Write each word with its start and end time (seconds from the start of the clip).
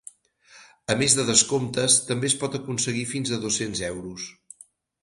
A 0.93 0.95
més 1.01 1.17
de 1.19 1.25
descomptes, 1.27 1.99
també 2.09 2.31
es 2.33 2.37
pot 2.45 2.59
aconseguir 2.61 3.05
fins 3.13 3.39
a 3.39 3.41
dos-cents 3.47 3.85
euros. 3.93 4.29